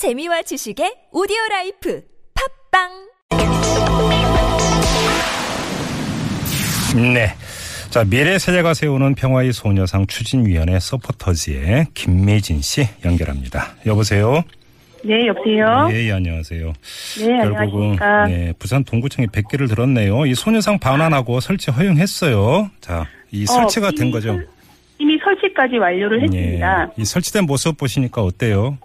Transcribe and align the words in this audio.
재미와 0.00 0.40
지식의 0.40 1.08
오디오 1.12 1.36
라이프 1.50 2.00
팟빵 2.72 2.88
네. 7.12 7.28
자, 7.90 8.04
미래 8.04 8.38
세대가 8.38 8.72
세우는 8.72 9.14
평화의 9.14 9.52
소녀상 9.52 10.06
추진위원회 10.06 10.80
서포터즈의 10.80 11.88
김매진 11.92 12.62
씨 12.62 12.86
연결합니다. 13.04 13.74
여보세요? 13.84 14.42
네, 15.04 15.26
여보세요? 15.26 15.90
예, 15.92 16.06
예, 16.06 16.12
안녕하세요. 16.12 16.72
네, 17.18 17.40
안녕하십니까. 17.42 18.26
네, 18.28 18.54
부산 18.58 18.82
동구청이 18.84 19.28
백기를 19.28 19.68
들었네요. 19.68 20.24
이 20.24 20.34
소녀상 20.34 20.78
반환하고 20.78 21.40
설치 21.40 21.70
허용했어요. 21.70 22.70
자, 22.80 23.06
이 23.32 23.44
설치가 23.44 23.88
어, 23.88 23.90
된 23.90 24.06
이미 24.06 24.12
거죠. 24.12 24.28
설- 24.32 24.48
이미 24.98 25.18
설치까지 25.22 25.76
완료를 25.76 26.22
했습니다. 26.22 26.88
예. 26.88 27.02
이 27.02 27.04
설치된 27.04 27.44
모습 27.44 27.76
보시니까 27.76 28.22
어때요? 28.22 28.78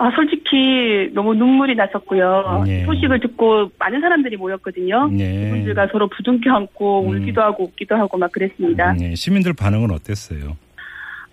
아, 0.00 0.10
솔직히 0.16 1.10
너무 1.12 1.34
눈물이 1.34 1.74
났었고요. 1.74 2.64
예. 2.66 2.84
소식을 2.86 3.20
듣고 3.20 3.70
많은 3.78 4.00
사람들이 4.00 4.38
모였거든요. 4.38 5.10
예. 5.18 5.44
그분들과 5.44 5.88
서로 5.88 6.08
부둥켜 6.08 6.54
안고 6.54 7.02
음. 7.02 7.08
울기도 7.08 7.42
하고 7.42 7.64
웃기도 7.64 7.96
하고 7.96 8.16
막 8.16 8.32
그랬습니다. 8.32 8.94
네, 8.94 9.14
시민들 9.14 9.52
반응은 9.52 9.90
어땠어요? 9.90 10.56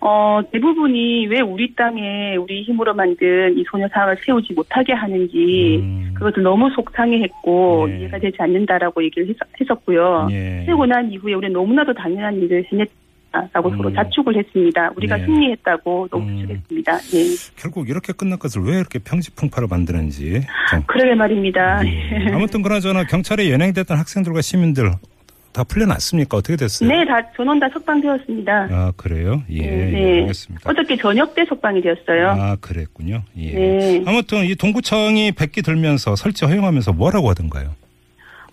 어, 0.00 0.40
대부분이 0.52 1.28
왜 1.28 1.40
우리 1.40 1.74
땅에 1.74 2.36
우리 2.36 2.62
힘으로 2.62 2.92
만든 2.92 3.56
이 3.56 3.64
소녀상을 3.70 4.18
세우지 4.26 4.52
못하게 4.52 4.92
하는지 4.92 5.78
음. 5.80 6.10
그것을 6.12 6.42
너무 6.42 6.68
속상해했고 6.68 7.86
예. 7.88 8.00
이해가 8.00 8.18
되지 8.18 8.36
않는다라고 8.38 9.02
얘기를 9.02 9.30
했, 9.30 9.36
했었고요. 9.58 10.28
예. 10.30 10.64
세우고 10.66 10.84
난 10.84 11.10
이후에 11.10 11.32
우리는 11.32 11.54
너무나도 11.54 11.94
당연한 11.94 12.36
일을 12.42 12.66
해냈다 12.70 12.92
라고 13.52 13.70
서로 13.70 13.90
음. 13.90 13.94
자축을 13.94 14.36
했습니다. 14.36 14.90
우리가 14.96 15.16
네. 15.16 15.26
승리했다고 15.26 16.08
너무 16.10 16.28
음. 16.28 16.40
자축했습니다. 16.40 16.92
예. 17.14 17.24
결국 17.56 17.88
이렇게 17.88 18.12
끝난 18.12 18.38
것을 18.38 18.62
왜 18.62 18.76
이렇게 18.76 18.98
평지풍파를 18.98 19.68
만드는지 19.68 20.42
좀 20.70 20.82
그러게 20.86 21.14
말입니다. 21.14 21.80
예. 21.86 22.32
아무튼 22.32 22.62
그나저나 22.62 23.04
경찰에 23.04 23.50
연행됐던 23.50 23.98
학생들과 23.98 24.40
시민들 24.40 24.90
다 25.52 25.64
풀려났습니까? 25.64 26.36
어떻게 26.36 26.56
됐어요? 26.56 26.88
네, 26.88 27.04
다 27.04 27.20
전원 27.36 27.58
다 27.58 27.68
석방되었습니다. 27.72 28.68
아 28.70 28.92
그래요? 28.96 29.42
예, 29.50 29.62
네. 29.66 30.20
알겠습니다. 30.20 30.70
어저께 30.70 30.96
저녁 30.96 31.34
때 31.34 31.44
석방이 31.46 31.82
되었어요. 31.82 32.28
아 32.28 32.56
그랬군요. 32.60 33.22
예. 33.36 33.52
네. 33.52 34.02
아무튼 34.06 34.44
이 34.44 34.54
동구청이 34.54 35.32
백기 35.32 35.62
들면서 35.62 36.16
설치 36.16 36.44
허용하면서 36.44 36.92
뭐라고 36.92 37.28
하던가요? 37.30 37.74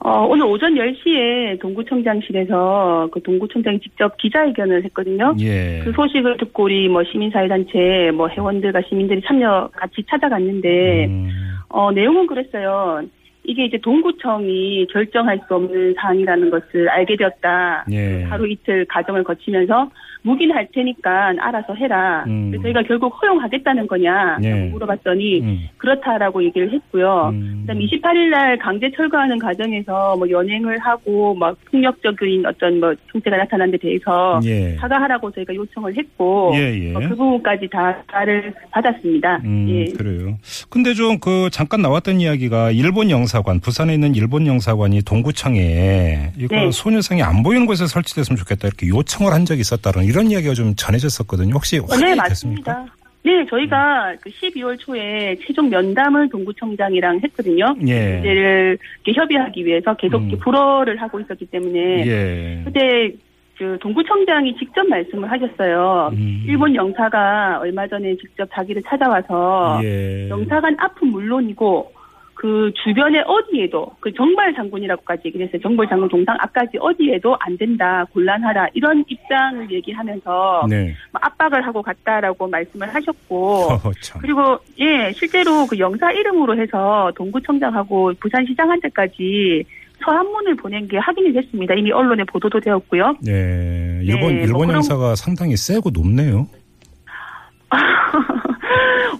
어, 0.06 0.24
오늘 0.28 0.46
오전 0.46 0.76
10시에 0.76 1.60
동구청장실에서 1.60 3.10
그 3.12 3.24
동구청장이 3.24 3.80
직접 3.80 4.16
기자회견을 4.18 4.86
했거든요. 4.86 5.36
예. 5.40 5.82
그 5.84 5.92
소식을 5.94 6.38
듣고 6.38 6.66
우리 6.66 6.88
뭐 6.88 7.04
시민사회단체 7.04 8.12
뭐 8.14 8.30
회원들과 8.30 8.82
시민들이 8.88 9.20
참여 9.26 9.72
같이 9.74 10.04
찾아갔는데 10.08 11.06
음, 11.06 11.30
어, 11.70 11.92
내용은 11.92 12.28
그랬어요. 12.28 13.02
이게 13.46 13.66
이제 13.66 13.80
동구청이 13.80 14.86
결정할 14.94 15.40
수 15.48 15.56
없는 15.56 15.96
사항이라는 15.98 16.52
것을 16.52 16.88
알게 16.88 17.16
되었다. 17.16 17.86
예. 17.92 18.22
하루 18.26 18.48
이틀 18.48 18.86
과정을 18.86 19.24
거치면서 19.24 19.90
묵인할 20.26 20.68
테니까 20.74 21.34
알아서 21.40 21.74
해라. 21.76 22.24
음. 22.28 22.52
그래서 22.52 22.64
저희가 22.64 22.84
결국 22.84 23.10
허용하겠다는 23.22 23.88
거냐 23.88 24.38
예. 24.44 24.50
라고 24.50 24.66
물어봤더니 24.72 25.42
음, 25.42 25.60
그렇다라고 25.78 26.44
얘기를 26.44 26.72
했고요. 26.72 27.30
음. 27.34 27.66
그다음 27.66 27.80
28일 27.80 28.30
날 28.30 28.58
강제 28.58 28.90
철거하는 28.96 29.40
과정에서 29.40 30.16
뭐 30.18 30.30
연행을 30.30 30.80
하고 30.80 31.36
막 31.36 31.58
폭력적인 31.72 32.46
어떤 32.46 32.80
뭐 32.80 32.94
형태가 33.12 33.38
나타난 33.38 33.72
데 33.72 33.78
대해서 33.78 34.40
예. 34.46 34.76
사과하라고 34.78 35.32
저희가 35.32 35.54
요청을 35.54 35.98
했고 35.98 36.52
예, 36.56 36.90
예. 36.90 36.94
어, 36.94 37.00
그 37.00 37.10
부분까지 37.10 37.68
다 37.72 37.94
사과를 38.08 38.54
받았습니다. 38.72 39.42
음, 39.44 39.68
예. 39.70 39.86
그래요. 39.94 40.38
근데 40.70 40.94
좀 40.94 41.20
그 41.26 41.50
잠깐 41.52 41.82
나왔던 41.82 42.22
이야기가 42.22 42.72
일본 42.72 43.10
영사관, 43.10 43.60
부산에 43.60 43.94
있는 43.94 44.16
일본 44.16 44.46
영사관이 44.48 45.02
동구청에 45.02 46.34
이거 46.38 46.56
네. 46.56 46.72
소녀상이 46.72 47.24
안 47.24 47.42
보이는 47.42 47.66
곳에 47.66 47.88
설치됐으면 47.88 48.38
좋겠다 48.38 48.68
이렇게 48.68 48.88
요청을 48.88 49.34
한 49.34 49.46
적이 49.46 49.62
있었다는 49.62 50.06
이런 50.16 50.32
이야기가 50.32 50.54
좀 50.54 50.74
전해졌었거든요. 50.76 51.54
혹시 51.54 51.78
어, 51.78 51.86
확인이 51.90 52.12
네, 52.12 52.30
됐습니까? 52.30 52.86
네, 53.24 53.46
저희가 53.50 54.16
그 54.22 54.30
12월 54.30 54.80
초에 54.80 55.36
최종 55.46 55.70
면담을 55.70 56.30
동구청장이랑 56.30 57.20
했거든요. 57.22 57.76
예. 57.86 58.14
문제를 58.14 58.78
협의하기 59.06 59.66
위해서 59.66 59.94
계속 59.96 60.22
음. 60.22 60.38
불어를 60.40 61.02
하고 61.02 61.20
있었기 61.20 61.48
때문에 61.48 62.08
예. 62.08 62.62
그때 62.64 63.12
그 63.58 63.78
동구청장이 63.82 64.56
직접 64.58 64.88
말씀을 64.88 65.30
하셨어요. 65.30 66.12
음. 66.14 66.44
일본 66.48 66.74
영사가 66.76 67.60
얼마 67.60 67.86
전에 67.86 68.16
직접 68.16 68.48
자기를 68.54 68.84
찾아와서 68.84 69.82
예. 69.84 70.30
영사관 70.30 70.78
앞은 70.80 71.10
물론이고 71.10 71.92
그 72.36 72.72
주변에 72.84 73.22
어디에도 73.26 73.92
그 74.02 74.14
정발 74.14 74.54
장군이라고까지 74.54 75.24
얘기를 75.28 75.48
했어요. 75.48 75.62
정발 75.62 75.88
장군 75.88 76.10
동상 76.10 76.36
앞까지 76.40 76.78
어디에도 76.80 77.36
안 77.40 77.58
된다, 77.58 78.06
곤란하라 78.14 78.68
이런 78.74 79.04
입장을 79.08 79.72
얘기하면서 79.72 80.68
네. 80.70 80.94
뭐 81.12 81.20
압박을 81.24 81.66
하고 81.66 81.82
갔다라고 81.82 82.48
말씀을 82.48 82.94
하셨고 82.94 83.68
참. 84.04 84.22
그리고 84.22 84.60
예 84.80 85.12
실제로 85.14 85.66
그 85.66 85.80
영사 85.80 86.12
이름으로 86.12 86.60
해서 86.62 87.12
동구청장하고 87.16 88.14
부산시장한테까지 88.20 89.64
서한문을 90.04 90.56
보낸 90.58 90.88
게 90.90 90.98
확인이 90.98 91.32
됐습니다. 91.34 91.74
이미 91.74 91.92
언론에 91.92 92.24
보도도 92.26 92.60
되었고요. 92.60 93.16
네. 93.22 94.02
일본 94.04 94.20
네, 94.20 94.20
뭐 94.20 94.30
일본 94.32 94.60
그런- 94.68 94.76
영사가 94.76 95.16
상당히 95.16 95.56
세고 95.56 95.90
높네요. 95.92 96.48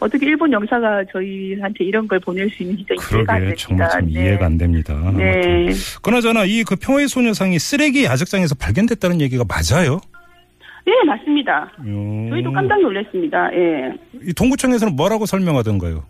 어떻게 0.06 0.26
일본 0.28 0.52
영사가 0.52 1.04
저희한테 1.12 1.84
이런 1.84 2.08
걸 2.08 2.20
보낼 2.20 2.50
수 2.50 2.64
있는지 2.64 2.86
좀 2.86 2.96
이해가 3.18 3.34
안 3.34 3.40
그러게 3.40 3.56
됩니다. 3.56 3.56
정말 3.58 3.90
참 3.90 4.06
네. 4.06 4.12
이해가 4.12 4.46
안 4.46 4.58
됩니다. 4.58 4.94
네. 5.18 5.32
아무튼. 5.32 5.70
그나저나 6.04 6.46
이 6.46 6.64
그 6.64 6.76
평화의 6.76 7.08
소녀상이 7.08 7.58
쓰레기 7.60 8.06
야적장에서 8.06 8.56
발견됐다는 8.56 9.22
얘기가 9.22 9.44
맞아요? 9.48 10.00
네, 10.86 10.94
맞습니다. 11.08 11.72
음. 11.80 12.28
저희도 12.30 12.52
깜짝 12.52 12.80
놀랐습니다. 12.82 13.50
예. 13.54 13.92
이 14.28 14.34
동구청에서는 14.34 14.96
뭐라고 14.96 15.26
설명하던가요? 15.26 16.04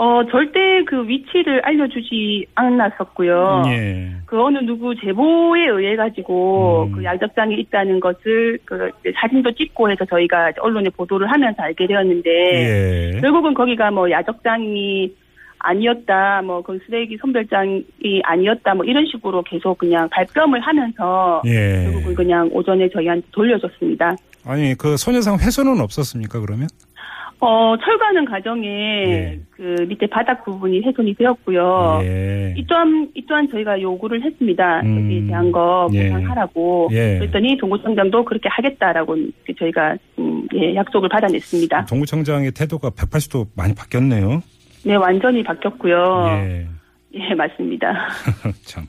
어, 0.00 0.22
절대 0.30 0.84
그 0.84 1.08
위치를 1.08 1.60
알려주지 1.64 2.46
않았었고요. 2.54 3.64
예. 3.66 4.10
그 4.26 4.40
어느 4.40 4.58
누구 4.58 4.94
제보에 4.94 5.66
의해 5.66 5.96
가지고 5.96 6.84
음. 6.84 6.92
그 6.92 7.02
야적장에 7.02 7.56
있다는 7.56 7.98
것을 7.98 8.60
그 8.64 8.92
사진도 9.20 9.50
찍고 9.50 9.90
해서 9.90 10.04
저희가 10.04 10.52
언론에 10.60 10.88
보도를 10.90 11.28
하면서 11.28 11.60
알게 11.64 11.88
되었는데 11.88 12.30
예. 12.30 13.20
결국은 13.20 13.54
거기가 13.54 13.90
뭐 13.90 14.08
야적장이 14.08 15.12
아니었다, 15.58 16.42
뭐 16.42 16.62
그 16.62 16.78
쓰레기 16.86 17.16
선별장이 17.16 17.82
아니었다, 18.22 18.74
뭐 18.74 18.84
이런 18.84 19.04
식으로 19.06 19.42
계속 19.42 19.78
그냥 19.78 20.08
발뺌을 20.10 20.60
하면서 20.60 21.42
예. 21.44 21.90
결국은 21.90 22.14
그냥 22.14 22.48
오전에 22.52 22.88
저희한테 22.90 23.26
돌려줬습니다. 23.32 24.14
아니 24.46 24.76
그 24.76 24.96
소녀상 24.96 25.34
훼손은 25.38 25.80
없었습니까 25.80 26.38
그러면? 26.40 26.68
어, 27.40 27.76
철거하는 27.76 28.24
과정에 28.24 28.66
예. 28.66 29.40
그 29.50 29.86
밑에 29.88 30.06
바닥 30.08 30.44
부분이 30.44 30.80
훼손이 30.80 31.14
되었고요. 31.14 32.00
예. 32.02 32.54
이 32.56 32.66
또한, 32.66 33.08
이 33.14 33.24
또한 33.26 33.48
저희가 33.48 33.80
요구를 33.80 34.22
했습니다. 34.24 34.80
음. 34.80 35.02
거기에 35.02 35.26
대한 35.26 35.52
거 35.52 35.88
예. 35.92 36.10
보상하라고. 36.10 36.88
예. 36.92 37.18
그랬더니 37.18 37.56
동구청장도 37.58 38.24
그렇게 38.24 38.48
하겠다라고 38.48 39.16
저희가 39.58 39.96
음, 40.18 40.48
예, 40.54 40.74
약속을 40.74 41.08
받아냈습니다. 41.08 41.86
동구청장의 41.86 42.52
태도가 42.52 42.90
180도 42.90 43.46
많이 43.56 43.74
바뀌었네요. 43.74 44.42
네, 44.84 44.94
완전히 44.96 45.42
바뀌었고요. 45.44 46.24
예. 46.28 46.66
예, 47.14 47.34
맞습니다. 47.34 48.08
참. 48.66 48.84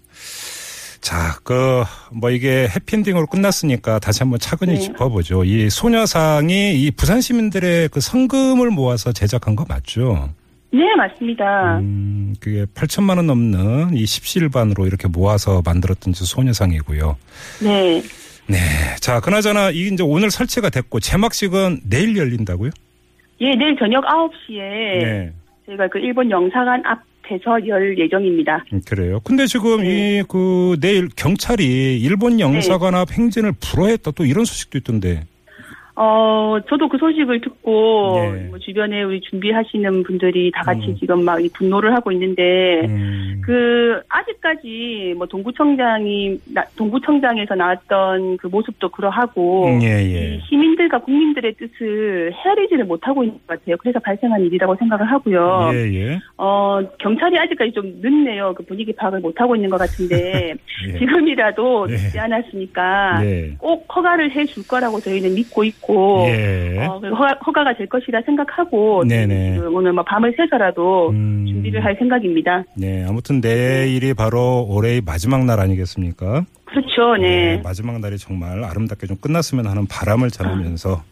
자, 1.09 1.39
그, 1.43 1.83
뭐 2.11 2.29
이게 2.29 2.67
해피엔딩으로 2.67 3.25
끝났으니까 3.25 3.97
다시 3.97 4.21
한번 4.21 4.37
차근히 4.37 4.73
네. 4.73 4.79
짚어보죠. 4.79 5.43
이 5.43 5.67
소녀상이 5.67 6.83
이 6.83 6.91
부산 6.91 7.19
시민들의 7.19 7.89
그 7.89 7.99
성금을 7.99 8.69
모아서 8.69 9.11
제작한 9.11 9.55
거 9.55 9.65
맞죠? 9.67 10.29
네, 10.71 10.83
맞습니다. 10.95 11.79
음, 11.79 12.35
그게 12.39 12.65
8천만 12.75 13.17
원 13.17 13.25
넘는 13.25 13.95
이 13.95 14.05
십시일반으로 14.05 14.85
이렇게 14.85 15.07
모아서 15.07 15.63
만들었던 15.65 16.13
저 16.13 16.25
소녀상이고요. 16.25 17.17
네. 17.63 18.03
네. 18.45 18.57
자, 19.01 19.19
그나저나 19.19 19.71
이 19.71 19.87
이제 19.87 20.03
오늘 20.03 20.29
설치가 20.29 20.69
됐고 20.69 20.99
제막식은 20.99 21.79
내일 21.89 22.17
열린다고요? 22.17 22.69
예, 23.41 23.55
내일 23.55 23.75
저녁 23.79 24.05
9시에 24.05 24.59
네. 24.59 25.33
저희가 25.65 25.87
그 25.87 25.97
일본 25.97 26.29
영사관 26.29 26.85
앞 26.85 27.08
에서 27.31 27.67
열 27.67 27.97
예정입니다. 27.97 28.65
음, 28.73 28.81
그래요. 28.85 29.19
근데 29.23 29.45
지금 29.45 29.83
네. 29.83 30.19
이그 30.19 30.77
내일 30.81 31.09
경찰이 31.15 31.99
일본 32.01 32.39
영사관 32.39 32.95
앞 32.95 33.11
행진을 33.11 33.53
불허했다 33.59 34.11
또 34.11 34.25
이런 34.25 34.45
소식도 34.45 34.77
있던데. 34.79 35.25
어, 36.01 36.57
저도 36.69 36.87
그 36.87 36.97
소식을 36.97 37.41
듣고, 37.41 38.15
예. 38.23 38.43
뭐 38.47 38.57
주변에 38.57 39.03
우리 39.03 39.19
준비하시는 39.19 40.03
분들이 40.03 40.49
다 40.55 40.61
같이 40.63 40.87
음. 40.87 40.95
지금 40.97 41.25
막 41.25 41.41
이 41.41 41.49
분노를 41.49 41.93
하고 41.93 42.09
있는데, 42.13 42.85
음. 42.85 43.41
그, 43.45 43.99
아직까지 44.07 45.15
뭐 45.17 45.27
동구청장이, 45.27 46.37
나- 46.53 46.63
동구청장에서 46.77 47.55
나왔던 47.55 48.37
그 48.37 48.47
모습도 48.47 48.87
그러하고, 48.89 49.65
음, 49.67 49.81
예, 49.83 50.01
이 50.03 50.15
예. 50.15 50.39
시민들과 50.47 50.99
국민들의 50.99 51.53
뜻을 51.55 52.31
헤아리지를 52.33 52.85
못하고 52.85 53.23
있는 53.25 53.37
것 53.45 53.59
같아요. 53.59 53.75
그래서 53.77 53.99
발생한 53.99 54.39
일이라고 54.45 54.75
생각을 54.77 55.05
하고요. 55.11 55.71
예, 55.73 55.77
예. 55.95 56.19
어, 56.37 56.79
경찰이 56.99 57.37
아직까지 57.39 57.73
좀 57.73 57.83
늦네요. 58.01 58.53
그 58.55 58.63
분위기 58.63 58.93
파악을 58.93 59.19
못하고 59.19 59.53
있는 59.57 59.69
것 59.69 59.77
같은데, 59.77 60.53
예. 60.87 60.97
지금이라도 60.99 61.87
예. 61.89 61.93
늦지 61.93 62.17
않았으니까, 62.19 63.19
예. 63.25 63.55
꼭 63.57 63.85
허가를 63.93 64.31
해줄 64.31 64.65
거라고 64.65 64.99
저희는 65.01 65.35
믿고 65.35 65.65
있고, 65.65 65.88
예. 66.29 66.85
어, 66.85 66.99
그 66.99 67.09
허가, 67.09 67.37
허가 67.45 67.63
가 67.63 67.73
될 67.73 67.87
것이라 67.87 68.21
생각하고, 68.25 69.03
네네. 69.07 69.59
오늘 69.59 69.93
뭐 69.93 70.03
밤을 70.03 70.33
새서라도 70.35 71.09
음. 71.11 71.45
준비를 71.47 71.83
할 71.83 71.95
생각입니다. 71.97 72.63
네, 72.75 73.05
아무튼 73.07 73.39
내일이 73.41 74.13
바로 74.13 74.65
올해의 74.69 75.01
마지막 75.05 75.45
날 75.45 75.59
아니겠습니까? 75.59 76.45
그렇죠, 76.71 77.15
네. 77.21 77.59
마지막 77.63 77.99
날이 77.99 78.17
정말 78.17 78.63
아름답게 78.63 79.07
좀 79.07 79.17
끝났으면 79.17 79.67
하는 79.67 79.87
바람을 79.87 80.29
전하면서 80.29 81.03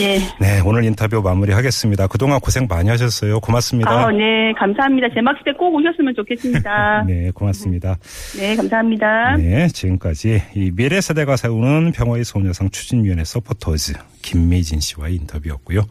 예. 0.00 0.18
네, 0.40 0.60
오늘 0.64 0.84
인터뷰 0.84 1.20
마무리하겠습니다. 1.22 2.06
그동안 2.06 2.40
고생 2.40 2.66
많이 2.68 2.88
하셨어요. 2.88 3.40
고맙습니다. 3.40 3.90
아, 3.90 4.10
네, 4.10 4.52
감사합니다. 4.58 5.08
제막스 5.14 5.44
때꼭 5.44 5.74
오셨으면 5.74 6.14
좋겠습니다. 6.16 7.04
네, 7.06 7.30
고맙습니다. 7.32 7.96
네, 8.38 8.56
감사합니다. 8.56 9.36
네, 9.36 9.68
지금까지 9.68 10.42
이 10.54 10.70
미래 10.74 11.00
세대가 11.00 11.36
세우는 11.36 11.92
평화의 11.92 12.24
소녀상 12.24 12.70
추진위원회 12.70 13.24
서포터즈 13.24 13.92
김미진 14.22 14.80
씨와의 14.80 15.16
인터뷰였고요. 15.16 15.82